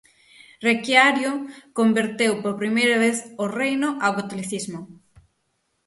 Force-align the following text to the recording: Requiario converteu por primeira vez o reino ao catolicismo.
Requiario 0.69 1.31
converteu 1.79 2.33
por 2.43 2.53
primeira 2.61 2.97
vez 3.05 3.17
o 3.43 3.45
reino 3.59 3.89
ao 4.03 4.15
catolicismo. 4.19 4.79